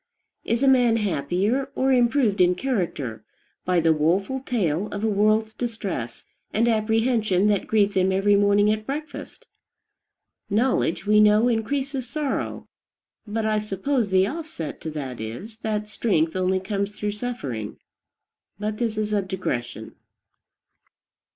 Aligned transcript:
Is 0.43 0.63
a 0.63 0.67
man 0.67 0.97
happier, 0.97 1.69
or 1.75 1.91
improved 1.93 2.41
in 2.41 2.55
character, 2.55 3.23
by 3.65 3.79
the 3.79 3.93
woful 3.93 4.39
tale 4.39 4.87
of 4.87 5.03
a 5.03 5.07
world's 5.07 5.53
distress 5.53 6.25
and 6.51 6.67
apprehension 6.67 7.45
that 7.49 7.67
greets 7.67 7.93
him 7.93 8.11
every 8.11 8.35
morning 8.35 8.71
at 8.71 8.87
breakfast? 8.87 9.45
Knowledge, 10.49 11.05
we 11.05 11.19
know, 11.19 11.47
increases 11.47 12.09
sorrow; 12.09 12.67
but 13.27 13.45
I 13.45 13.59
suppose 13.59 14.09
the 14.09 14.25
offset 14.25 14.81
to 14.81 14.89
that 14.89 15.21
is, 15.21 15.59
that 15.59 15.87
strength 15.87 16.35
only 16.35 16.59
comes 16.59 16.93
through 16.93 17.11
suffering. 17.11 17.77
But 18.57 18.79
this 18.79 18.97
is 18.97 19.13
a 19.13 19.21
digression. 19.21 19.93